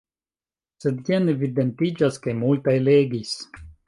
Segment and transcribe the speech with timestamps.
[0.85, 3.35] Sed jen evidentiĝas, ke multaj legis.